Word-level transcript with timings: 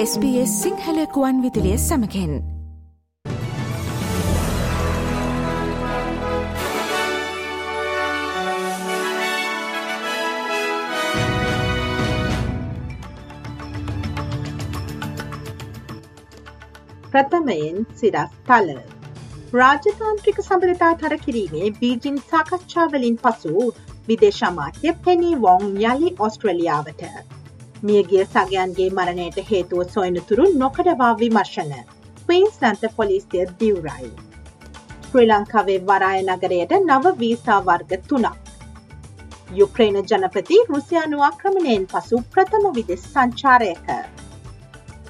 SBS 0.00 0.50
සිංහලකුවන් 0.62 1.38
විදිලිය 1.42 1.78
සමකෙන් 1.78 2.34
ප්‍රථමයෙන් 17.10 17.86
සිරස් 17.94 18.36
තල. 18.46 18.70
රාජතාන්ත්‍රික 19.54 20.38
සබඳතා 20.44 20.92
තර 20.94 21.16
කිරීමේ 21.24 21.72
බීජින් 21.80 22.22
සාකච්ඡාවලින් 22.30 23.18
පසු 23.24 23.66
විදේශමාත්‍ය 24.08 24.94
පෙනී 25.04 25.34
වොං 25.42 25.66
යළි 25.66 26.14
ඔස්ට්‍රලියාවට. 26.18 27.37
මියගිය 27.82 28.24
සගයන්ගේ 28.26 28.90
මරණයට 28.90 29.38
හේතුව 29.50 29.90
සොයනතුරු 29.90 30.44
නොකඩවා 30.54 31.12
විමර්ශන. 31.14 31.72
ක්වීන්ස්ලන්ත 32.20 32.82
පොලිසිය 32.96 33.44
දිවරයි. 33.60 34.10
ශ්‍රී 35.04 35.28
ලංකාවේ 35.28 35.78
වරාය 35.86 36.22
නගරයට 36.24 36.72
නව 36.80 37.14
වීසා 37.20 37.60
වර්ග 37.62 37.92
තුනක්. 38.08 38.36
යුක්‍රේන 39.52 39.98
ජනපති 40.04 40.58
රුසියානු 40.68 41.22
ආක්‍රමණයෙන් 41.22 41.86
පසු 41.86 42.22
ප්‍රථම 42.32 42.70
විදෙස් 42.74 43.04
සංචාරයක. 43.12 43.86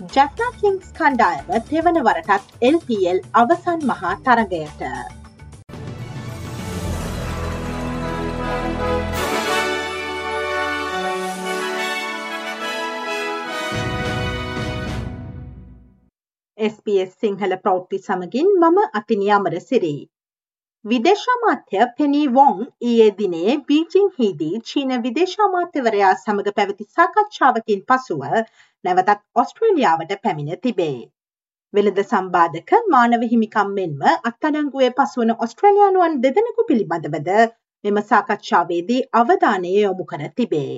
ජැක්නා 0.08 0.50
කිංස් 0.60 0.92
කණ්ඩායම 0.98 1.54
තෙවන 1.70 2.02
වරටත් 2.02 2.68
LPL 2.68 3.24
අවසන් 3.34 3.86
මහා 3.86 4.14
තරගයට. 4.24 5.17
SBS 16.68 17.10
සිංහල 17.20 17.56
ප්‍රෞ්ටි 17.58 17.98
සමගින් 18.00 18.48
මම 18.54 18.78
අතිනි 18.94 19.28
අමර 19.32 19.54
සිරී. 19.62 20.00
විදේශාමාත්‍ය 20.84 21.84
පෙනී 21.96 22.26
වොං 22.30 22.58
ඊයේ 22.82 23.10
දිනේ 23.18 23.54
බීජිං 23.68 24.08
හිදී 24.16 24.60
චීන 24.68 24.96
විදේශාමාත්‍යවරයා 25.02 26.14
සමඟ 26.16 26.56
පැවති 26.56 26.88
සාකච්ඡාවකින් 26.96 27.80
පසුව 27.88 28.24
නැවතත් 28.84 29.22
ඔස්ට්‍රේලියාවට 29.36 30.12
පැමිණ 30.22 30.60
තිබේ. 30.62 30.98
වෙළඳ 31.74 31.98
සම්බාධක 32.02 32.70
මානව 32.88 33.24
හිමිකම් 33.30 33.72
මෙන්ම 33.74 34.04
අත්තඩංගුවේ 34.22 34.92
පසුවන 34.96 35.32
ඔස්ට්‍රලයානුවන් 35.38 36.14
දෙදෙනෙකු 36.22 36.66
පිළිබඳවද 36.68 37.30
මෙම 37.84 37.98
සාකච්ඡාවේදී 38.06 39.00
අවධානය 39.14 39.72
යොමු 39.76 40.06
කර 40.06 40.22
තිබේ. 40.36 40.76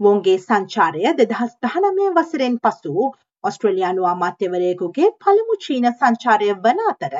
වොන්ගේ 0.00 0.38
සංචාරය 0.40 1.14
දෙදහස් 1.16 1.54
දහනමය 1.62 2.10
වසරෙන් 2.14 2.58
පසු 2.60 3.08
ඔස්ට්‍රලයානු 3.44 4.04
අමාත්‍යවරයෙකුගේ 4.08 5.08
පළමු 5.20 5.56
චීන 5.60 5.88
සංචාරය 5.92 6.50
වන 6.60 6.82
අතර 6.86 7.16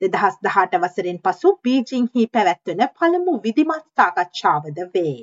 දෙදහස් 0.00 0.38
දහට 0.42 0.78
වසරෙන් 0.82 1.18
පසු 1.20 1.50
බීජිංහි 1.64 2.24
පැවැත්වන 2.32 2.82
පළමු 2.94 3.34
විදිමත් 3.42 3.84
සාකච්ඡාවද 3.96 4.80
වේ. 4.88 5.18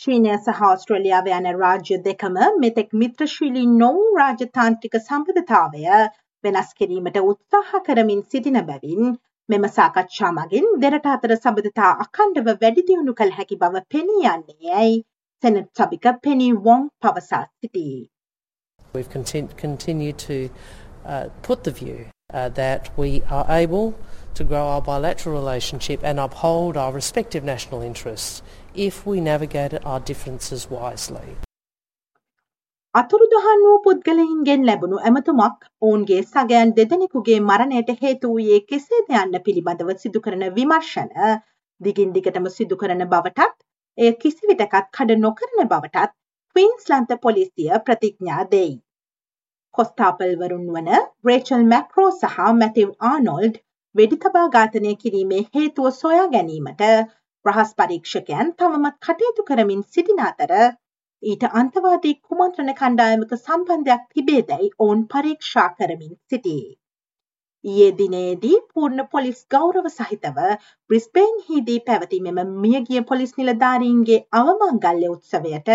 චීනය 0.00 0.30
සහ 0.34 0.62
ඔස්ට්‍රලියාව 0.66 1.30
යන 1.32 1.48
රාජ්‍ය 1.56 1.98
දෙකම 2.04 2.38
මෙතෙක් 2.58 2.94
මිත්‍රශීලී 2.96 3.72
නොවූ 3.74 4.06
රාජතාන්ත්‍රික 4.16 4.96
සම්බධතාවය 5.00 5.84
වෙනස් 6.44 6.70
කිරීමට 6.74 7.20
උත්සාහ 7.22 7.82
කරමින් 7.82 8.22
සිටින 8.28 8.60
බැවින් 8.68 9.12
මෙම 9.48 9.68
සාකච්ඡා 9.70 10.32
මගින් 10.32 10.66
දෙරට 10.80 11.10
අතර 11.10 11.36
සබඳතා 11.36 11.92
අකණ්ඩව 12.04 12.54
වැඩිදියුණු 12.56 13.14
කළ 13.14 13.36
හැකි 13.36 13.58
බව 13.58 13.84
පෙනී 13.90 14.24
යන්නේ 14.30 14.74
ඇයි 14.76 14.96
සැනට් 15.42 15.70
සභික 15.76 16.10
පෙනී 16.22 16.52
වොන් 16.64 16.90
පවසා 17.00 17.44
සිටී. 17.50 18.11
We've 18.94 19.08
content, 19.08 19.56
continued 19.56 20.18
to 20.18 20.50
uh, 21.04 21.28
put 21.42 21.64
the 21.64 21.70
view 21.72 22.06
uh, 22.32 22.48
that 22.50 22.90
we 22.96 23.22
are 23.30 23.46
able 23.48 23.94
to 24.34 24.44
grow 24.44 24.64
our 24.64 24.82
bilateral 24.82 25.34
relationship 25.34 26.00
and 26.02 26.20
uphold 26.20 26.76
our 26.76 26.92
respective 26.92 27.44
national 27.44 27.80
interests 27.82 28.42
if 28.74 29.06
we 29.06 29.20
navigate 29.22 29.74
our 29.84 30.00
differences 30.02 30.68
wisely. 30.70 31.36
අතුරුදහන් 32.94 33.62
වූ 33.64 33.76
පුද්ගලයින්ගෙන් 33.84 34.64
ලැබුණු 34.68 34.96
ඇමතුමක් 35.08 35.62
ඔවුන්ගේ 35.82 36.18
සගයන් 36.24 36.72
දෙදෙනෙකුගේ 36.78 37.38
මරණයට 37.42 37.92
හේතු 38.02 38.32
වූයේ 38.32 38.58
කෙසේද 38.70 39.14
යන්න 39.20 39.38
පිළිබඳව 39.46 39.92
සිදු 40.02 40.20
කරන 40.26 40.44
විමර්ශන 40.58 41.14
දිගින් 41.80 42.10
දිගටම 42.16 42.48
සිදු 42.56 42.76
කරන 42.82 43.04
බවටත් 43.12 43.56
එය 43.98 44.12
කිසිවිටකත් 44.22 44.90
කඩ 44.96 45.16
නොකරන 45.22 45.64
බවටත් 45.64 46.12
ක්වීන්ස්ලන්ත 46.56 47.12
පොලිසිය 47.20 47.70
ප්‍රතිඥා 47.84 48.42
දෙයි. 48.50 48.72
කොස්තාපල්වරුන් 49.74 50.66
වන 50.74 50.90
රේචල් 51.24 51.62
මැක්‍රෝ 51.68 52.10
සහ 52.12 52.48
මැතිව් 52.56 52.90
ආනොල්ඩ් 53.10 53.56
වෙඩිතබා 53.94 54.44
ඝාතනය 54.50 54.92
කිරීමේ 55.00 55.40
හේතුව 55.54 55.88
සොයා 55.94 56.26
ගැනීමට 56.34 56.84
රහස් 57.44 57.72
පරීක්ෂකයන් 57.78 58.52
තවමත් 58.58 58.94
කටයුතු 59.06 59.46
කරමින් 59.48 59.82
සිටින 59.90 60.22
අතර 60.26 60.52
ඊට 61.22 61.48
අන්තවාදී 61.54 62.14
කුමන්ත්‍රණ 62.20 62.76
කණ්ඩායමක 62.76 63.34
සම්බන්ධයක් 63.36 64.06
තිබේදැයි 64.12 64.70
ඔවුන් 64.78 65.02
පරීක්ෂා 65.10 65.68
කරමින් 65.74 66.14
සිටී. 66.28 66.62
ඊයේ 67.64 67.90
දිනේදී 67.98 68.56
පූර්ණ 68.70 69.02
පොලිස් 69.10 69.42
ගෞරව 69.50 69.84
සහිතව 69.90 70.38
බ්‍රිස්බේන් 70.90 71.36
හිදී 71.48 71.82
පැවති 71.86 72.18
මෙම 72.24 72.40
මියගිය 72.62 73.02
පොලිස් 73.10 73.36
නිලධාරීන්ගේ 73.36 74.18
අවමංගල්‍ය 74.38 75.10
උත්සවයට 75.10 75.70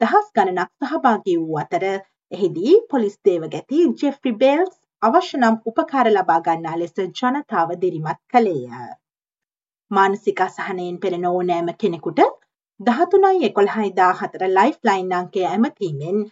දහස් 0.00 0.26
ගණනක් 0.34 0.70
සහභාගී 0.84 1.36
වූ 1.38 1.56
අතර 1.60 1.84
එහිදී 2.32 2.74
පොලිස් 2.90 3.14
දේවගැති 3.24 3.78
ජෙෆ්‍රි 4.00 4.32
බේල්ස් 4.42 4.74
අවශ්‍ය 5.02 5.38
නම් 5.38 5.56
උපකාර 5.70 6.10
ලබා 6.10 6.36
ගන්නා 6.46 6.76
ලෙස 6.78 6.94
ජනතාව 6.98 7.72
දිරිමත් 7.80 8.20
කළේය. 8.30 8.92
මානසික 9.90 10.42
අසහනයෙන් 10.44 11.00
පෙළෙන 11.02 11.26
ඕනෑම 11.26 11.72
කෙනෙකුට 11.80 12.22
දහතුනයි 12.80 13.48
එකොළහයි 13.48 13.90
දා 13.96 14.12
හතර 14.14 14.46
ලයිෆ් 14.50 14.78
ලයින් 14.82 15.12
අංකය 15.14 15.44
ඇමතීමෙන් 15.46 16.22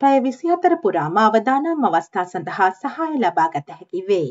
පැය 0.00 0.20
විසි 0.20 0.52
අතර 0.52 0.76
පුරාම 0.82 1.18
අවදානම් 1.20 1.88
අවස්ථා 1.88 2.26
සඳහා 2.26 2.70
සහය 2.76 3.10
ලබා 3.16 3.50
ගත 3.54 3.78
හැකි 3.78 4.06
වේ. 4.08 4.30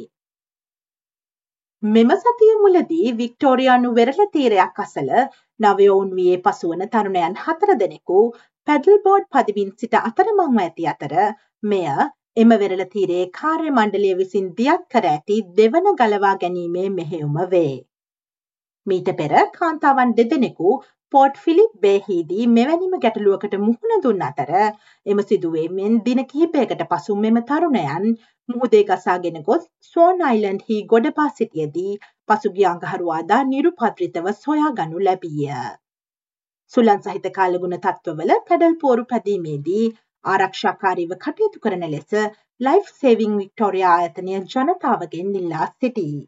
මෙම 1.83 2.09
සතිය 2.17 2.53
මුලදී 2.61 3.11
වික්ටෝරියානු 3.17 3.89
වෙරළ 3.95 4.23
තීරයක් 4.31 4.79
අසල 4.79 5.11
නවයවුන් 5.59 6.09
වයේ 6.15 6.39
පසුවන 6.41 6.81
තරුණයන් 6.89 7.37
හතර 7.37 7.71
දෙනෙකු 7.79 8.17
පැඩල් 8.67 8.97
බෝඩ් 9.03 9.23
පදිවින් 9.33 9.69
සිට 9.77 9.95
අතරමංව 9.99 10.57
ඇති 10.61 10.83
අතර 10.89 11.13
මෙය 11.63 11.85
එම 12.37 12.51
වෙරළ 12.55 12.83
තීරයේ 12.91 13.29
කාර්ය 13.37 13.69
මණ්ඩලය 13.69 14.11
විසින් 14.17 14.45
දියත් 14.57 14.83
කර 14.91 15.05
ඇති 15.07 15.37
දෙවන 15.57 15.87
ගලවා 15.99 16.33
ගැනීමේ 16.41 16.89
මෙහෙයුම 16.91 17.39
වේ. 17.51 17.73
මීට 18.87 19.09
පෙර 19.19 19.33
කාන්තාවන් 19.55 20.13
දෙදෙනෙකු 20.19 20.75
පෝට් 21.13 21.41
ෆිලිප් 21.43 21.73
බේහිදී 21.81 22.47
මෙවැනිම 22.49 22.93
ගැටලුවකට 22.99 23.57
මුහුණ 23.61 24.03
දුන් 24.03 24.21
අතර 24.21 24.53
එම 25.05 25.23
සිදුවීමෙන් 25.25 25.97
දින 26.05 26.23
කිහිපයකට 26.27 26.85
පසු 26.87 27.17
මෙම 27.17 27.43
තරුණයන් 27.43 28.07
මුහුදේ 28.49 28.85
ගසාගෙන 28.85 29.43
ගොස් 29.43 29.67
ස්වෝන් 29.87 30.25
අයිලන්ඩ් 30.27 30.65
හි 30.67 30.81
ගොඩපා 30.91 31.29
සිටියදී 31.33 31.99
පසුගිය 32.29 32.71
අඟහරුවාදා 32.71 33.43
නිරුපද්‍රිතව 33.51 34.33
සොයා 34.39 34.73
ගනු 34.77 35.05
ලැබීය. 35.05 35.61
සුලන් 36.73 36.99
සහිත 37.03 37.23
කාලගුණ 37.35 37.75
තත්ත්වවල 37.77 38.31
පැඩල් 38.47 38.75
පෝරු 38.81 39.03
පැදීමේදී 39.05 39.85
ආරක්ෂාකාරීව 40.25 41.13
කටයුතු 41.23 41.61
කරන 41.63 41.85
ලෙස 41.89 42.11
ලයිෆ් 42.61 42.91
සේවිං 42.95 43.37
වික්ටෝරයා 43.37 43.93
ආයතනය 43.95 44.35
ජනතාවගෙන් 44.47 45.31
ඉල්ලා 45.39 45.67
සිටී. 45.75 46.19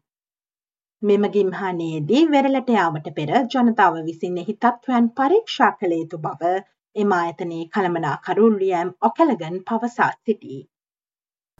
මෙම 1.02 1.28
ගිම්හානයේදී 1.34 2.24
වෙරලට 2.28 2.74
යාමට 2.74 3.08
පෙර 3.14 3.32
ජනතාව 3.54 4.00
විසින් 4.08 4.42
එහි 4.42 4.56
තත්ත්වයන් 4.56 5.08
පරීක්ෂා 5.16 5.70
කළ 5.76 5.96
යුතු 5.96 6.20
බව 6.20 6.52
එම 6.96 7.16
ආයතනයේ 7.16 7.70
කළමනාකරු 7.74 8.52
ලියම් 8.56 8.94
ඔකලගන් 9.02 9.64
පවසා 9.68 10.12
සිටී. 10.16 10.60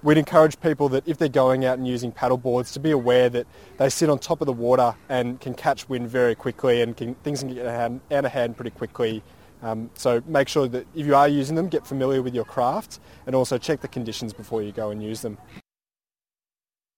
We'd 0.03 0.19
encourage 0.19 0.59
people 0.61 0.89
that 0.89 1.07
if 1.07 1.17
they're 1.17 1.27
going 1.27 1.65
out 1.65 1.79
and 1.79 1.87
using 1.87 2.11
paddle 2.11 2.37
boards 2.37 2.71
to 2.73 2.79
be 2.79 2.91
aware 2.91 3.29
that 3.29 3.47
they 3.77 3.89
sit 3.89 4.09
on 4.11 4.19
top 4.19 4.41
of 4.41 4.45
the 4.45 4.53
water 4.53 4.95
and 5.09 5.41
can 5.41 5.55
catch 5.55 5.89
wind 5.89 6.07
very 6.07 6.35
quickly 6.35 6.83
and 6.83 6.95
can, 6.95 7.15
things 7.15 7.39
can 7.39 7.53
get 7.53 7.65
out 7.65 8.25
of 8.25 8.31
hand 8.31 8.55
pretty 8.55 8.69
quickly. 8.69 9.23
Um, 9.63 9.89
so 9.95 10.21
make 10.27 10.49
sure 10.49 10.67
that 10.67 10.85
if 10.93 11.07
you 11.07 11.15
are 11.15 11.27
using 11.27 11.55
them, 11.55 11.67
get 11.67 11.87
familiar 11.87 12.21
with 12.21 12.35
your 12.35 12.45
craft 12.45 12.99
and 13.25 13.35
also 13.35 13.57
check 13.57 13.81
the 13.81 13.87
conditions 13.87 14.33
before 14.33 14.61
you 14.61 14.71
go 14.71 14.91
and 14.91 15.01
use 15.01 15.21
them. 15.21 15.37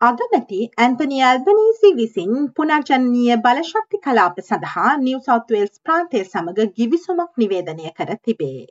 අගමැති 0.01 0.59
Anthony 0.83 1.17
Albanese 1.29 1.89
විසින් 1.95 2.29
පුනර්ජනනීය 2.57 3.35
බලශක්ති 3.45 3.97
කලාප 4.05 4.37
සඳහා 4.43 4.91
New 5.05 5.17
south 5.25 5.55
Wales 5.55 5.81
ප්‍රාන්තය 5.87 6.21
සමග 6.25 6.67
ගිවිසුමක් 6.77 7.31
නිවේදනය 7.43 7.89
කර 7.97 8.13
තිබේ. 8.27 8.61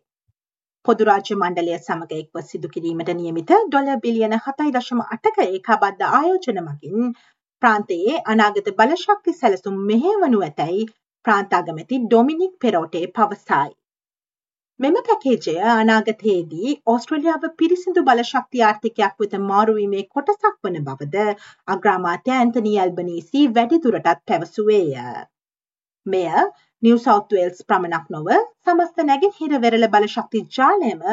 පොදුරාජ්‍ය 0.86 1.36
මණ්ඩලය 1.36 1.76
සමඟ 1.76 2.16
එක්ව 2.16 2.42
සිදු 2.46 2.70
කිරීමට 2.70 3.12
නියමිත 3.16 3.54
ඩොල 3.60 3.92
බිලියන 4.02 4.36
හතයි 4.40 4.74
දශම 4.74 5.04
අටක 5.08 5.38
ඒකාබද්ධ 5.44 6.04
ආයෝජන 6.10 6.60
මගින් 6.64 7.14
ප්‍රාන්තයේ 7.62 8.24
අනාගත 8.30 8.68
බලශක්ති 8.78 9.34
සැලසුම් 9.36 9.78
මෙහෙවනු 9.90 10.42
ඇතැයි 10.42 10.90
ප්‍රාන්තාගමැති 11.26 12.02
ඩොමිනික් 12.02 12.54
පෙරෝටේ 12.60 13.06
පවසයි. 13.14 13.72
මෙම 14.80 14.96
පැකේජය 15.02 15.56
අනාගතයේදී 15.74 16.74
ඕස්ට්‍රලියාව 16.88 17.44
පිරිසිදු 17.60 18.04
බලශක්ති 18.04 18.64
ආර්ථිකයක් 18.64 19.16
වෙත 19.20 19.38
මාරුවීමේ 19.44 20.04
කොටසක් 20.10 20.58
වන 20.64 20.80
බවද 20.86 21.26
අග්‍රාමාත්‍ය 21.68 22.34
ඇන්තනී 22.34 22.76
ඇල්බනීසි 22.80 23.46
වැඩිදුරටත් 23.52 24.24
පැවසුවේය. 24.26 24.92
මෙය 26.06 26.28
නිව් 26.83 27.01
සෞත්වේල්ස් 27.05 27.65
ප්‍රමණක් 27.69 28.15
නොව 28.15 28.31
සමස්ත 28.67 29.05
නැගෙනහිර 29.07 29.59
වෙරළ 29.65 29.89
බලශක්ති 29.95 30.45
ජාලයම 30.57 31.05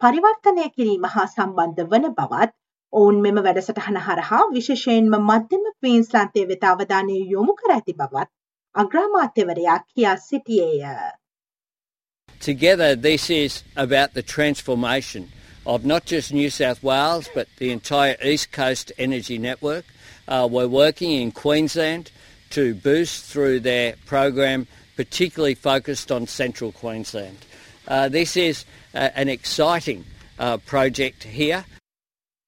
පරිවර්තනය 0.00 0.68
කිරීම 0.76 1.08
හා 1.14 1.26
සම්බන්ධ 1.28 1.88
වන 1.90 2.12
බවත් 2.18 2.52
ඔවුන් 2.92 3.20
මෙම 3.24 3.42
වැඩසටහන 3.44 3.98
හරහා 4.06 4.40
විශේෂයෙන්ම 4.54 5.18
මධ්‍යම 5.28 5.68
ක්වීන්ස්ලාන්තය 5.74 6.46
වෙත 6.48 6.64
අවධානය 6.70 7.18
යොමු 7.34 7.54
කර 7.60 7.74
ඇති 7.74 7.94
බවත් 8.00 8.30
අග්‍රාමාත්‍යවරයා 8.74 9.78
කියා 9.86 10.16
සිටියේය. 10.18 11.12
Together, 12.40 12.96
this 12.96 13.30
is 13.30 13.62
about 13.76 14.14
the 14.14 14.22
transformation 14.22 15.28
of 15.64 15.84
not 15.84 16.04
just 16.04 16.32
New 16.32 16.50
South 16.50 16.82
Wales 16.82 17.28
but 17.34 17.46
the 17.58 17.70
entire 17.70 18.16
East 18.22 18.50
Coast 18.52 18.92
energy 18.98 19.38
network. 19.38 19.84
Uh, 20.28 20.48
we're 20.50 20.68
working 20.68 21.12
in 21.12 21.30
Queensland 21.32 22.10
to 22.50 22.74
boost 22.74 23.24
through 23.24 23.60
their 23.60 23.94
program, 24.06 24.66
particularly 24.97 25.55
focused 25.55 26.11
on 26.11 26.27
central 26.27 26.71
Queensland. 26.73 27.37
Uh, 27.87 28.09
this 28.09 28.35
is 28.37 28.65
uh, 28.93 29.09
an 29.15 29.29
exciting 29.29 30.05
uh, 30.39 30.57
project 30.65 31.23
here. 31.33 31.63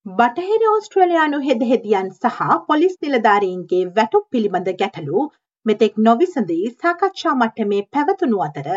බටහිර 0.06 0.64
ඕස්ට්‍රලයානු 0.68 1.40
හෙදහෙදියන් 1.42 2.10
සහ 2.14 2.58
police 2.68 2.94
නිලධාරීන්ගේ 3.02 3.82
වැටුප් 3.96 4.26
පිළිබඳ 4.32 4.70
ගැටලු 4.80 5.24
මෙතෙක් 5.66 5.98
නොවිසඳී 6.00 6.72
සාකච්ඡා 6.78 7.34
මට්ටමේ 7.36 7.82
පැවතුණු 7.94 8.40
අතර 8.46 8.70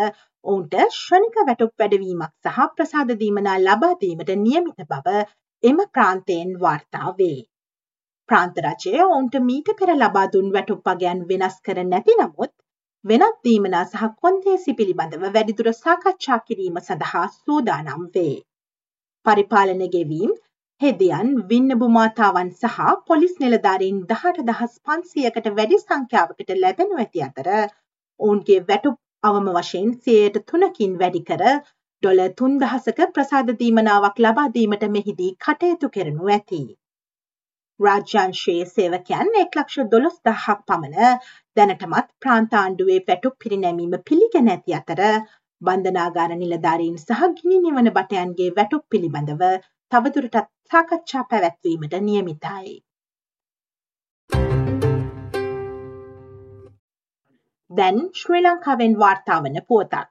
ඔවුන්ට 0.45 0.75
ශ්‍රනික 0.95 1.39
වැටුප් 1.43 1.73
වැඩවීමක් 1.79 2.33
සහ 2.45 2.67
ප්‍රසාදදීමනා 2.75 3.57
ලබාදීමට 3.61 4.35
නියමිත 4.41 4.85
බව 4.91 5.23
එම 5.63 5.79
ප්‍රාන්තයෙන් 5.93 6.51
වාර්තා 6.61 7.15
වේ. 7.19 7.39
ප්‍රාන්තරජය 8.29 8.95
ඔවුන්ට 9.05 9.39
මීට 9.47 9.71
පෙර 9.79 9.95
ලබාදුන් 9.95 10.53
වැටුප් 10.55 10.91
වගයන් 10.91 11.23
වෙනස් 11.31 11.57
කර 11.65 11.85
නැති 11.87 12.19
නමුත් 12.21 12.53
වෙනත් 13.05 13.39
දීමනා 13.45 13.85
සහ 13.85 14.03
කොන්දේසි 14.19 14.73
පිළිබඳව 14.79 15.23
වැඩිදුර 15.31 15.69
සාකච්ඡා 15.77 16.37
කිරීම 16.41 16.77
සඳහා 16.81 17.23
සූදානම් 17.31 18.03
වේ. 18.15 18.35
පරිපාලන 19.27 19.83
ගෙවීම් 19.95 20.35
හෙදියන් 20.81 21.33
වින්නබු 21.49 21.89
මාතාවන් 21.97 22.53
සහ 22.53 22.93
පොලිස් 23.09 23.35
නිලධාරීන් 23.41 23.99
දහට 24.11 24.45
දහස් 24.49 24.77
පන්සියකට 24.85 25.49
වැඩි 25.57 25.81
සංඛ්‍යාවකට 25.81 26.55
ලැබෙනු 26.59 27.01
ඇති 27.03 27.25
අතර 27.27 27.51
ඔවුන්ගේ 28.21 28.61
වැටුප් 28.69 28.97
අවම 29.25 29.51
වශයෙන් 29.53 29.91
සයට 30.01 30.39
තුනකින් 30.47 30.95
වැඩි 31.03 31.25
කර 31.25 31.45
ඩොල 32.03 32.23
තුන්දහසක 32.39 33.03
ප්‍රසාධදීමනාවක් 33.11 34.23
ලබාදීමට 34.25 34.87
මෙහිදී 34.95 35.33
කටයුතු 35.41 35.93
කරනු 35.95 36.31
ඇති. 36.31 36.63
රාජ්‍යංශයේ 37.81 38.65
සේවකයන් 38.67 39.31
එක් 39.41 39.57
ලක්ෂ 39.59 39.87
දොළොස් 39.93 40.17
දහක් 40.25 40.57
පමණ 40.69 41.23
දැනටමත් 41.57 42.09
ප්‍රාන්තාණ්ඩුවේ 42.23 43.01
පැටුක් 43.07 43.35
පිරිනැමීම 43.39 43.95
පිළිගෙන 44.09 44.51
ඇති 44.53 44.77
අතර 44.79 45.01
බන්ධනාගාර 45.63 46.35
නිලධාරීන් 46.37 46.97
සහ 46.99 47.23
ගිනි 47.39 47.59
නිවන 47.65 47.91
බටයන්ගේ 47.97 48.55
වැටුක් 48.57 48.85
පිළිබඳව 48.91 49.43
තවදුරටත් 49.93 50.49
සාකච්ඡා 50.71 51.25
පැවැත්වීමට 51.31 51.97
නියමිතයි. 52.03 52.75
දැන් 57.71 57.99
ශ්‍රී 58.21 58.43
ලංකාවෙන් 58.43 58.99
වාර්තාාවන 59.03 59.59
පුවතක්. 59.69 60.09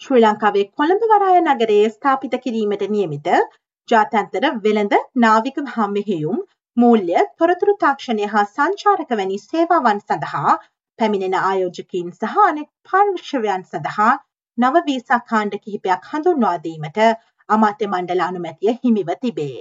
ශ්‍රී 0.00 0.22
ලංකාවේ 0.22 0.66
කොළඹ 0.76 1.08
වරාය 1.10 1.40
නගරයේ 1.44 1.88
ස්ථාපිත 1.90 2.38
කිරීමට 2.44 2.86
නියමිත 2.90 3.28
ජාතන්තර 3.88 4.46
වෙළඳ 4.64 4.94
නාවික 5.16 5.60
හාමෙහෙයුම් 5.72 6.40
මූල්‍ය 6.76 7.22
තොරතුරු 7.38 7.74
තාක්ෂණය 7.80 8.26
හා 8.28 8.44
සංචාරක 8.48 9.14
වැනි 9.14 9.38
සේවාවන් 9.42 10.02
සඳහා 10.02 10.54
පැමිණෙන 10.98 11.36
ආයෝජකින් 11.40 12.12
සහ 12.12 12.36
අනෙක් 12.44 12.68
පාර්ශ්වයන් 12.86 13.64
සඳහා 13.64 14.12
නව 14.58 14.84
වීසා 14.86 15.20
කාණ්ඩ 15.30 15.58
කිහිපයක් 15.64 16.06
හඳුන්වාදීමට 16.10 17.02
අමාත්‍ය 17.48 17.88
මණ්ඩල 17.88 18.22
අනුමැතිය 18.22 18.74
හිමිව 18.78 19.12
තිබේ. 19.20 19.60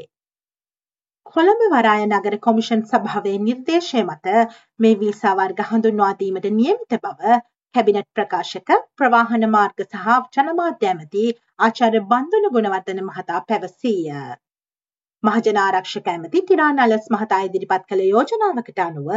කොළඹ 1.26 1.62
වරාය 1.72 2.06
නගර 2.06 2.38
කොමිෂන් 2.40 2.84
සභාවේ 2.86 3.38
නිර්දේශය 3.42 4.04
මත 4.04 4.36
මේ 4.80 4.96
වීසා 5.02 5.36
වර්ග 5.36 5.68
හඳුන්වා 5.70 6.14
දීමට 6.20 6.50
නියමිත 6.54 6.98
බව 7.02 7.40
කැබිනට් 7.75 8.08
ප්‍රකාශක 8.16 8.69
ප්‍රවාහන 8.98 9.44
මාර්ග 9.54 9.81
සහ 9.84 10.36
ජනමාධ්‍ය 10.36 10.88
ඇමති 10.88 11.24
ආචාර්ය 11.60 12.00
බන්දුල 12.10 12.46
ගුණවර්ධන 12.54 13.02
මහතා 13.06 13.40
පැවසීය. 13.48 14.22
මහජන 15.24 15.58
ආරක්ෂක 15.60 16.08
ඇමති 16.08 16.42
තිරාන් 16.44 16.80
අලස් 16.80 17.06
මහතා 17.10 17.42
ඉදිරිපත් 17.46 17.84
කළ 17.90 18.04
යෝජනාවකට 18.06 18.80
අනුව 18.84 19.10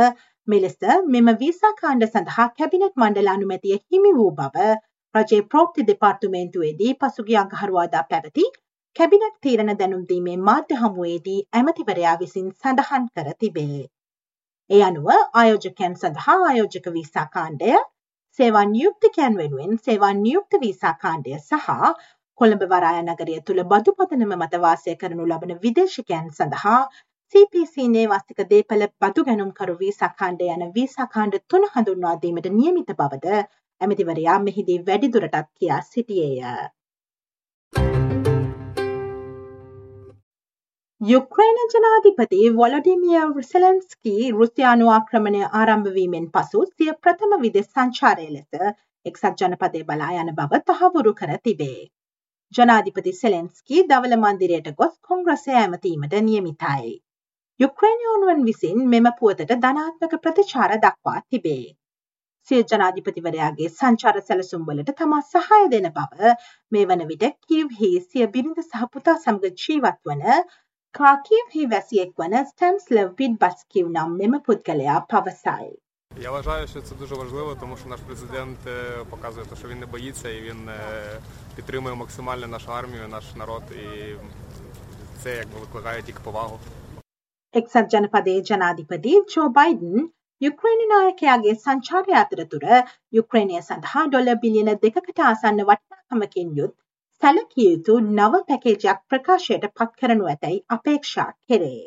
මෙලෙස 0.49 0.77
මෙම 1.09 1.31
වීසා 1.41 1.71
කාණ්ඩ 1.79 2.07
සඳහා 2.07 2.47
කැබිනට් 2.59 2.95
මණ්ඩල 2.95 3.31
අනුමැතිය 3.33 3.77
හිමි 3.87 4.13
වූ 4.19 4.33
බව 4.39 4.67
රජයේ 5.15 5.47
ප්‍රෝක්ති 5.53 5.87
දෙපාර්තමේන්තුවේදී 5.89 6.93
පසුගිය 6.97 7.39
අඟහරුවාදා 7.43 8.03
පැවති 8.11 8.45
කැබිනට් 8.97 9.39
තීරණ 9.43 9.73
දැනුම්දීමේ 9.79 10.37
මාධ්‍ය 10.43 10.81
හමුවේදී 10.83 11.39
ඇමතිවරයා 11.53 12.19
විසින් 12.19 12.53
සඳහන් 12.55 13.09
කර 13.15 13.33
තිබේ. 13.39 13.81
ඒ 14.71 14.83
අනුව 14.89 15.09
ආයෝජකයන් 15.15 15.97
සඳහා 15.97 16.37
ආයෝජක 16.43 16.93
වීසා 16.97 17.27
කාණ්ඩය 17.35 17.73
සේවා 18.41 18.65
නියුක්තිකයන් 18.69 19.35
වෙනුවෙන් 19.37 19.73
සේවා 19.85 20.13
නියුක්ත 20.19 20.55
වීසා 20.61 20.93
කාණ්ඩය 21.03 21.39
සහ 21.39 21.71
කොළඹ 22.41 22.63
වරාය 22.69 23.01
නගරය 23.03 23.35
තුළ 23.45 23.63
බදු 23.71 23.93
පදනම 23.97 24.35
මත 24.37 24.61
වාසය 24.63 24.95
කරනු 24.97 25.27
ලබන 25.27 25.53
විදේශකයන් 25.65 26.31
සඳහා 26.37 26.79
CPC 27.35 27.85
නේවාස්තික 27.91 28.41
දේපල 28.51 28.87
බදු 29.03 29.27
ගැනුම්කරු 29.27 29.75
වීසා 29.81 30.11
කාණ්ඩ 30.19 30.47
යන 30.49 30.65
වීසා 30.75 31.09
කාණ්ඩ 31.15 31.41
තුන 31.51 31.67
හඳුන්වා 31.69 32.15
දීමට 32.23 32.49
නියමිත 32.55 32.97
බවද 32.97 33.37
ඇමතිවරයා 33.81 34.39
මෙහිදී 34.41 34.79
වැඩිදුරටත් 34.87 35.37
කියා 35.55 35.81
සිටියේය. 35.89 36.65
යුක්්‍රේන 41.01 41.59
ජනාධිපති 41.73 42.39
වොලඩිමිය 42.55 43.21
රිසලන්ස්කී 43.37 44.33
රුසියානු 44.33 44.91
ආක්‍රමණය 44.95 45.41
ආරම්භවීමෙන් 45.61 46.27
පසු 46.35 46.65
සිය 46.67 46.93
ප්‍රථම 46.99 47.33
විදෙස් 47.45 47.69
සංචාරය 47.69 48.27
ලෙස 48.33 48.67
එක්සත් 49.07 49.41
ජනපදය 49.43 49.83
බලා 49.87 50.11
යන 50.17 50.31
බව 50.35 50.61
තහවුරු 50.67 51.15
කර 51.15 51.33
තිබේ. 51.41 51.81
ජනාධිපති 52.55 53.15
සෙලෙන්ස්කී 53.15 53.87
දවල 53.87 54.17
මන්දිරයට 54.19 54.71
ගොස් 54.77 54.95
කොංග්‍රසය 55.09 55.57
ඇමතීමට 55.57 56.19
නියමිතයි. 56.23 56.95
යුක්්‍රේණියෝනුවන් 57.61 58.45
විසින් 58.45 58.87
මෙම 58.91 59.11
පුවතට 59.17 59.59
ධනාත්මක 59.59 60.21
ප්‍රතිචාර 60.23 60.79
දක්වා 60.79 61.19
තිබේ. 61.27 61.67
සිය 62.49 62.65
ජනාධිපතිවරයාගේ 62.69 63.75
සංචාර 63.75 64.17
සැලසුම්වලට 64.23 64.97
තමා 64.97 65.27
සහය 65.33 65.65
දෙන 65.71 65.95
බව 65.95 66.39
මේ 66.73 66.89
වන 66.89 67.11
විට 67.11 67.31
කිව්හි 67.45 67.95
සිය 68.03 68.33
බිරිඳ 68.33 68.65
සහ 68.65 68.91
පුතා 68.91 69.21
සමග 69.21 69.57
ජීවත් 69.61 70.05
වන 70.07 70.27
කාකීව්හි 70.96 71.64
වැසියෙක් 71.72 72.12
වන 72.18 72.36
ස්ටැම්ස්ලව් 72.52 73.10
පිඩ් 73.16 73.34
බස්කිව් 73.42 73.90
නම් 73.90 74.12
මෙම 74.20 74.38
පුද්ගලයා 74.42 75.00
පවසයි. 75.10 75.74
Я 76.12 76.32
вважаю, 76.32 76.68
що 76.68 76.82
це 76.82 76.96
дуже 76.96 77.16
важливо, 77.16 77.56
тому 77.56 77.78
що 77.78 77.90
наш 77.90 78.00
президент 78.00 78.60
показує, 79.10 79.46
що 79.58 79.68
він 79.68 79.80
не 79.80 79.86
боїться 79.86 80.30
і 80.30 80.42
він 80.42 80.70
підтримує 81.56 81.96
максимально 81.96 82.48
нашу 82.48 82.72
армію, 82.72 83.08
наш 83.08 83.36
народ, 83.36 83.64
і 83.72 84.16
це 85.24 85.36
якби 85.36 85.60
викликає 85.60 86.02
тільки 86.02 86.20
повагу. 86.24 86.60
එක්සත් 87.54 87.94
ජනපදයේ 87.94 88.40
ජනාධිපති 88.48 89.12
ජෝ 89.34 89.44
බයිඩන් 89.58 90.08
යුක්්‍රේණ 90.42 90.82
නායකයාගේ 90.92 91.54
සංචාරය 91.56 92.16
අතරතුර 92.22 92.66
යුක්්‍රේණය 93.14 93.62
සඳහා 93.62 94.04
ඩොල 94.08 94.32
බිලියන 94.42 94.72
දෙකට 94.82 95.22
ආසන්න 95.28 95.62
වටනාකමකින් 95.70 96.50
යුත් 96.58 96.74
සැලකිය 97.23 97.65
යුතු 97.67 97.95
නව 98.01 98.39
පැකේජයක් 98.45 99.01
ප්‍රකාශයට 99.09 99.65
පත් 99.71 99.91
කරනු 99.99 100.29
ඇතැයි 100.29 100.61
අපේක්ෂා 100.71 101.27
කෙරේ. 101.47 101.83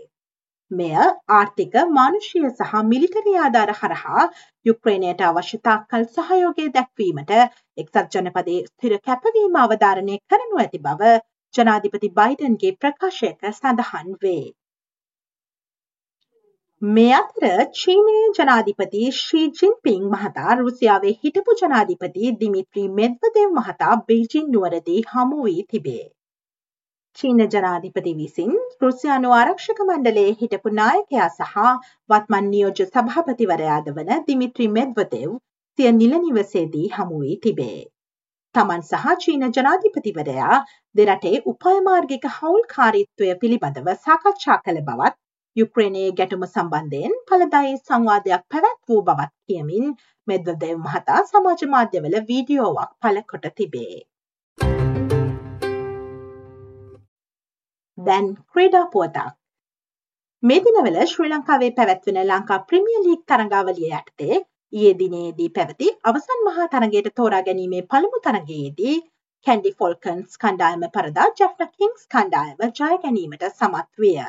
මෙය 0.72 0.94
ආර්ථික 1.32 1.76
මානුෂය 1.92 2.42
සහ 2.50 2.74
මිලිටරි 2.84 3.34
ආධාර 3.38 3.72
හරහා 3.80 4.24
යුක්්‍රේණයට 4.66 5.24
අවශ්‍යතාකල් 5.24 6.06
සහයෝගය 6.12 6.68
දැක්වීමට 6.72 7.34
එක්සත් 7.78 8.16
ජනපදේ 8.16 8.60
ස්ථිර 8.64 8.96
කැපවීම 9.02 9.58
අවධාරණය 9.58 10.18
කරනු 10.30 10.60
ඇති 10.60 10.82
බව 10.82 11.14
ජනාධිපති 11.54 12.16
බයිඩන්ගේ 12.16 12.78
ප්‍රකාශයක 12.78 13.50
සඳහන් 13.52 14.14
වේ. 14.22 14.46
මේ 16.84 17.12
අතර 17.16 17.60
චීනයේ 17.74 18.24
ජනාධිපති 18.38 19.02
ශ්‍රී 19.18 19.44
ජින්පිං 19.60 20.02
මහතා 20.08 20.56
රුසියාවේ 20.56 21.14
හිටපු 21.20 21.54
ජනාධිපති 21.62 22.32
දිමිත්‍රී 22.42 22.84
මෙද්වදෙව් 22.98 23.54
මහතා 23.58 23.94
බේජින් 24.10 24.50
නුවරදී 24.56 25.04
හමු 25.12 25.46
වී 25.46 25.64
තිබේ. 25.70 26.04
චීන 27.18 27.40
ජනාධිපති 27.46 28.14
විසින් 28.18 28.52
රුසියානු 28.82 29.32
ආරක්ෂක 29.38 29.80
මණ්ඩලයේ 29.86 30.36
හිටපු 30.42 30.76
නායකයා 30.82 31.30
සහ 31.30 31.64
වත්මන් 32.10 32.52
නියෝජ්‍ය 32.52 32.90
සභාපතිවරයාද 32.90 33.90
වන 33.94 34.14
දිමිත්‍රී 34.28 34.70
මෙද්වදෙව් 34.74 35.34
සිය 35.80 35.92
නිල 35.94 36.20
නිවසේදී 36.20 36.86
හමු 36.98 37.24
වී 37.24 37.42
තිබේ. 37.48 37.82
තමන් 38.56 38.88
සහ 38.90 39.20
චීන 39.22 39.52
ජනාධිපතිවරයා 39.52 40.64
දෙරටේ 40.96 41.44
උපයමාර්ගික 41.46 42.32
හවුල්කාරීත්වය 42.36 43.36
පිළිබඳව 43.42 43.94
සාකච්ඡා 44.02 44.64
කළ 44.66 44.88
බවත් 44.88 45.23
යුක්‍රේනයේ 45.56 46.12
ගැටුම 46.18 46.44
සම්බන්ධයෙන් 46.46 47.14
පලදායි 47.28 47.74
සංවාදයක් 47.80 48.44
පැවැත් 48.52 48.80
වූ 48.88 49.02
බවත් 49.04 49.34
කියමින් 49.46 49.86
මෙද්වදෙව් 50.28 50.78
මහතා 50.80 51.20
සමාජ 51.28 51.62
මාධ්‍යවල 51.74 52.16
වීඩියෝවක් 52.30 52.92
පල 53.02 53.20
කොට 53.30 53.46
තිබේ. 53.58 53.96
දැන් 57.98 58.30
ක්‍රීඩා 58.52 58.86
පුවතක්. 58.94 59.28
මේ 60.44 60.64
දිනවල 60.64 60.98
ශ්‍රී 61.10 61.30
ලංකාවේ 61.30 61.72
පැවැත්වෙන 61.76 62.18
ලංකා 62.24 62.60
ප්‍රමිය 62.70 63.00
ලීක් 63.04 63.22
තරඟාවලිය 63.28 63.92
යටතේ 63.98 64.40
ඊයේ 64.74 64.94
දිනේදී 65.00 65.50
පැවති 65.58 65.90
අවසන් 66.10 66.42
මහා 66.46 66.66
තරගයට 66.72 67.10
තෝරා 67.16 67.44
ගැනීමේ 67.48 67.84
පළමු 67.92 68.24
තරගයේදී 68.26 68.96
කැන්ඩි 69.46 69.76
ෆොල්කන්ස් 69.80 70.42
කණ්ඩායම 70.42 70.88
පරදා 70.96 71.28
ජැෆ්න 71.40 71.70
කිංස් 71.78 72.10
කණ්ඩායම 72.12 72.66
ජය 72.72 72.92
ගැනීමට 73.04 73.48
සමත් 73.50 74.04
විය. 74.04 74.20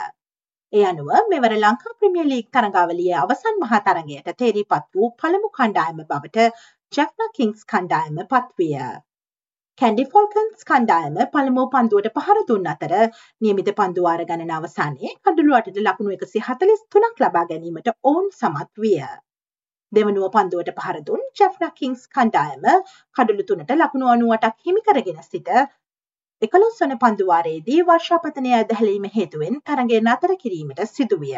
ඒ 0.74 0.84
අනුව 0.84 1.10
මෙවර 1.24 1.52
ලංකා 1.54 1.92
ප්‍රමිය 1.94 2.24
ලීක් 2.26 2.46
තරඟාවලිය 2.54 3.10
අවසන් 3.16 3.58
මහා 3.58 3.78
තරගයට 3.82 4.30
තේරීපත් 4.38 4.86
වූ 4.92 5.08
පළමු 5.16 5.48
කණ්ඩායම 5.52 5.98
බවට 6.02 6.46
ජැෆ්න 6.92 7.28
කිංස් 7.36 7.60
කණ්ඩායම 7.64 8.16
පත්විය. 8.32 8.80
කැන්ඩි 9.78 10.06
ෆෝල්කන්ස් 10.06 10.64
කණ්ඩායම 10.64 11.20
පළමු 11.34 11.66
පන්දුවට 11.70 12.08
පහර 12.16 12.40
දුන් 12.48 12.66
අතර 12.72 12.94
නියමිත 13.40 13.70
පන්දුවාර 13.74 14.24
ගණන 14.24 14.52
අවසානයේ 14.56 15.12
කඩුළුවටට 15.20 15.78
ලකුණු 15.82 16.16
එකසි 16.16 16.44
හතලිස් 16.48 16.82
තුනක් 16.88 17.22
ලබා 17.22 17.44
ගැනීමට 17.44 17.92
ඔවුන් 18.04 18.28
සමත් 18.32 18.70
විය. 18.78 18.98
දෙවනුව 19.92 20.28
පන්දුවට 20.32 20.74
පහරදුන් 20.78 21.24
ජැෆ්න 21.38 21.70
කිංස් 21.74 22.04
කණ්ඩායම 22.10 22.68
කඩුළු 23.16 23.48
තුනට 23.48 23.74
ලකුණු 23.76 24.12
අනුවටක් 24.12 24.60
හිමිකරගෙන 24.64 25.24
සිට 25.24 25.54
එකළොස් 26.42 26.80
වන 26.80 26.94
පන්දුවාරයේදී 26.98 27.82
වර්ෂාපතනය 27.84 28.50
ඇදහැලීම 28.54 29.04
හේතුවෙන් 29.12 29.60
තරගේ 29.64 30.00
නතර 30.02 30.32
කිරීමට 30.38 30.80
සිදුවිය. 30.90 31.36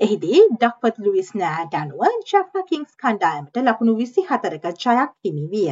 එහිදී 0.00 0.40
ඩක්පත් 0.52 0.96
ලුවිස් 0.98 1.28
නෑට 1.34 1.76
අනුව 1.76 2.02
ජැෆ්න 2.24 2.64
කිංස් 2.66 2.96
කණ්ඩායමට 2.96 3.60
ලකුණු 3.62 3.94
විසි 3.98 4.24
හතරක 4.24 4.66
ජයක් 4.76 5.12
හිමි 5.24 5.44
විය. 5.52 5.70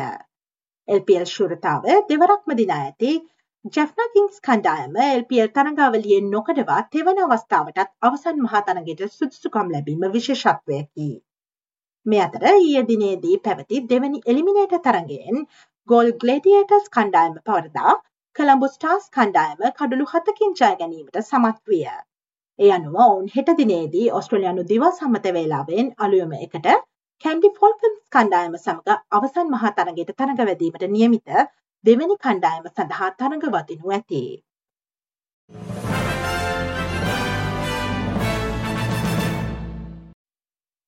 LPL 0.89 1.27
ශුරතාව 1.29 1.91
දෙවරක්ම 2.09 2.55
දිනා 2.57 2.79
ඇති 2.83 3.13
ජැෆ්නා 3.73 4.09
කිංස් 4.13 4.41
කණ්ඩායම 4.43 4.97
LPL 5.03 5.53
තරඟාවලියෙන් 5.53 6.31
නොකඩවා 6.31 6.81
තෙවන 6.91 7.21
අවස්ථාවටත් 7.25 7.93
අවසන් 8.03 8.41
මහා 8.41 8.65
තරගෙට 8.65 9.05
සුදුසුකම් 9.11 9.71
ලැබීම 9.71 10.11
විශේෂත්වයකි. 10.13 11.11
මේ 12.07 12.23
අතර 12.23 12.51
ඊය 12.55 12.83
දිනේදී 12.87 13.37
පැවති 13.41 13.87
දෙවැනි 13.89 14.27
එලිමිනේට 14.27 14.83
තරගෙන් 14.83 15.47
ගෝල් 15.89 16.11
ගලේඩියටස් 16.21 16.87
කණ්ඩායම 16.93 17.33
පවරදා 17.47 17.91
කළම්බු 18.37 18.69
ස්ටාස් 18.71 19.03
කණ්ඩායම 19.17 19.59
කඩුළු 19.73 20.07
හතකින් 20.13 20.55
ජය 20.61 20.71
ගැනීමට 20.79 21.19
සමත් 21.21 21.59
විය. 21.67 21.85
ඒ 22.59 22.71
අනුව 22.77 22.97
ඔවුන් 23.05 23.27
හෙට 23.35 23.53
දිනේදී 23.59 24.07
ඔස්ට්‍රලයානු 24.13 24.65
දිව 24.71 24.87
සම්මත 24.91 25.29
වේලාවෙන් 25.37 25.93
අලුයම 25.99 26.33
එකට 26.39 26.71
කැන්ඩි 27.25 27.53
ෆොල්කන්ස් 27.59 28.01
කණ්ඩායම 28.13 28.57
සමඟ 28.59 29.05
අවසන් 29.13 29.53
මහා 29.53 29.75
තරගයට 29.77 30.15
තරඟ 30.15 30.43
වැදීමට 30.43 30.89
නියමිත 30.89 31.37
දෙවැනි 31.85 32.19
කණ්ඩායම 32.19 32.73
සඳහා 32.73 33.13
තරඟ 33.15 33.47
වදිනු 33.53 33.93
ඇති. 33.93 34.25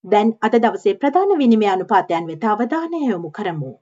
දැන් 0.04 0.38
අද 0.40 0.62
දවසේ 0.62 1.00
ප්‍රධාන 1.00 1.38
විනිමය 1.38 1.68
අනුපාතයන් 1.70 2.26
වෙත 2.26 2.44
අවධානය 2.50 3.08
යොමු 3.08 3.30
කරමු. 3.32 3.80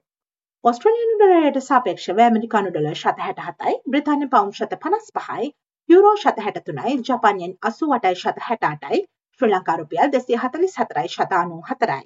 ඔස්ට්‍රලියනු 0.69 1.15
ඩොලරයට 1.17 1.57
සාපේක්ෂව 1.63 2.19
ඇමරිකානු 2.23 2.69
ඩොලර් 2.75 2.95
ශත 2.99 3.19
හැට 3.23 3.41
හතයි 3.47 3.73
බ්‍රතාන්‍ය 3.95 4.27
පවුම් 4.29 4.47
ශත 4.59 4.71
පනස් 4.85 5.11
පහයි 5.17 5.49
යුරෝ 5.89 6.13
ශත 6.21 6.41
හැට 6.45 6.57
තුනයි 6.69 6.93
ජපානයෙන් 7.09 7.53
අසු 7.69 7.89
වටයි 7.91 8.17
ශත 8.21 8.41
හැට 8.45 8.65
අටයි 8.69 8.99
ශ්‍රී 9.41 9.51
ලංකා 9.51 9.75
රුපියල් 9.81 10.09
දෙසිය 10.15 10.39
හතලිස් 10.43 10.79
හතරයි 10.81 11.11
ශතානු 11.15 11.59
හතරයි. 11.69 12.01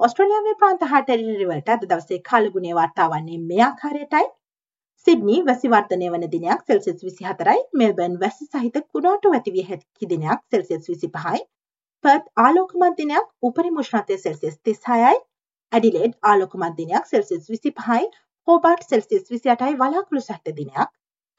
ඔස්ට්‍රලියාවේ 0.00 0.56
ප්‍රාන්ත 0.62 0.86
හා 0.92 1.02
ටෙලිවලට 1.04 1.70
අද 1.76 1.86
දවසේ 1.92 2.20
කාලගුණේ 2.30 2.74
වාර්තා 2.80 3.10
වන්නේ 3.12 3.38
මේ 3.50 3.62
ආකාරයටයි. 3.68 4.26
සිඩ්නි 5.06 5.36
වැසි 5.50 5.72
වර්ධනය 5.74 6.10
වන 6.14 6.28
දිනයක් 6.36 6.66
සෙල්සියස් 6.70 7.00
24යි, 7.04 7.62
මෙල්බර්න් 7.82 8.20
වැසි 8.24 8.48
සහිත 8.54 8.84
කුණාටු 8.92 9.34
ඇති 9.36 9.58
විය 9.58 9.66
හැකි 9.72 10.14
දිනයක් 10.14 10.46
සෙල්සියස් 10.54 10.88
25යි, 10.88 11.48
පර්ත් 12.04 12.32
ආලෝකමත් 12.46 13.02
දිනයක්. 13.02 13.28
උපරිම 13.50 13.84
උෂ්ණත්වය 13.84 14.18
සෙල්සියස් 14.24 14.58
36යි, 14.70 15.26
ඇඩිලේඩ් 15.72 16.14
ආලෝකමත් 16.30 16.76
දිනයක් 16.78 17.04
සෙල්සියස් 17.10 17.44
25යි, 17.50 18.06
හෝබාර්ට් 18.48 18.88
සෙල්සියස් 18.92 19.26
28යි 19.34 19.76
වලාකුළු 19.82 20.22
සහිත 20.28 20.52
දිනයක්, 20.56 20.90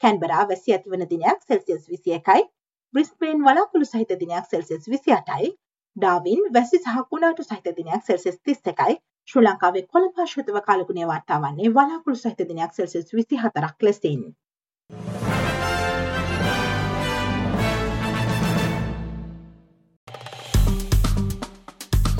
කැන්බරා 0.02 0.44
වැසි 0.52 0.76
ඇතිවන 0.76 1.04
දිනයක් 1.10 1.42
සෙල්සියස් 1.48 1.82
21යි, 1.90 2.46
බ්‍රිස්බේන් 2.94 3.44
වලාකුළු 3.48 3.88
සහිත 3.90 4.14
දිනයක් 4.22 4.48
සෙල්සියස් 4.52 4.88
28යි, 4.94 5.50
ඩාවින් 5.96 6.46
වැසි 6.54 6.80
සහ 6.84 7.02
කුණාටු 7.10 7.44
සහිත 7.48 7.68
දිනයක් 7.80 8.06
සෙල්සියස් 8.08 8.38
31යි 8.50 8.96
ශ්‍රී 9.30 9.44
ලංකාවේ 9.46 9.82
කොළඹ 9.92 10.22
ශ්‍රතව 10.30 10.56
කාලගුණය 10.68 11.04
වාර්තා 11.10 11.38
වන්නේ 11.42 11.74
වලාකුළු 11.76 12.20
සහිත 12.22 12.40
දිනයක් 12.48 12.72
සෙල්සියස් 12.78 13.12
24ක් 13.12 13.88
ලෙසින්. 13.88 14.22